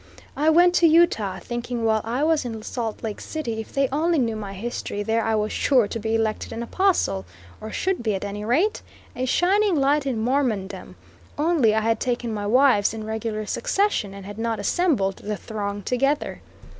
[0.35, 4.17] I went to Utah, thinking while I was in Salt Lake City, if they only
[4.17, 7.23] knew my history there I was sure to be elected an apostle,
[7.61, 8.81] or should be, at any rate,
[9.15, 10.95] a shining light in Mormondom
[11.37, 15.83] only I had taken my wives in regular succession, and had not assembled the throng
[15.83, 16.41] together.